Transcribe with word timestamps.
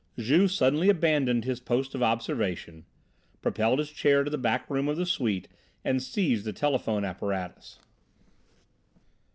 Juve 0.17 0.51
suddenly 0.51 0.89
abandoned 0.89 1.43
his 1.45 1.59
post 1.59 1.93
of 1.93 2.01
observation, 2.01 2.85
propelled 3.43 3.77
his 3.77 3.91
chair 3.91 4.23
to 4.23 4.31
the 4.31 4.35
back 4.39 4.67
room 4.67 4.87
of 4.89 4.97
the 4.97 5.05
suite 5.05 5.47
and 5.85 6.01
seized 6.01 6.43
the 6.43 6.53
telephone 6.53 7.05
apparatus. 7.05 7.77